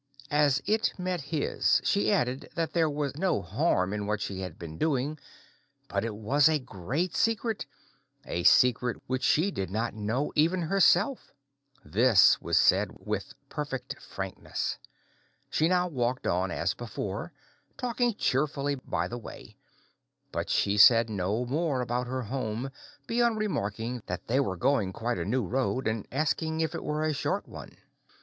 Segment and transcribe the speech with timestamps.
[0.31, 4.57] As it met his she added that there was no harm in what she had
[4.57, 5.19] been doing,
[5.89, 9.93] but it was a great secret—a secret which she did not
[10.35, 11.31] even know herself.
[11.85, 14.79] This was said with perfect frankness.
[15.51, 17.31] She now walked on as before,
[17.77, 19.55] talking cheerfully by the way;
[20.31, 22.71] but she said no more about her home,
[23.05, 27.03] beyond remarking that they were going quite a new road, and asking if it were
[27.03, 27.77] a short one.